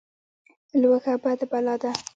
لوږه 0.79 1.13
بده 1.23 1.45
بلا 1.51 1.75
ده. 1.81 1.91